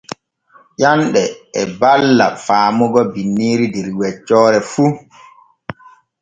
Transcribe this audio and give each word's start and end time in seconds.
Ƴanɗe 0.81 1.21
e 1.61 1.61
balla 1.79 2.25
faamugo 2.45 3.01
binniiri 3.13 3.65
der 3.73 3.87
weccoore 3.99 4.59
fu. 4.71 4.85